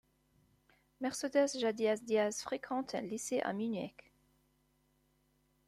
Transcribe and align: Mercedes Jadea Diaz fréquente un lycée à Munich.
Mercedes 0.99 1.59
Jadea 1.59 1.95
Diaz 1.97 2.41
fréquente 2.41 2.95
un 2.95 3.01
lycée 3.03 3.39
à 3.41 3.53
Munich. 3.53 4.11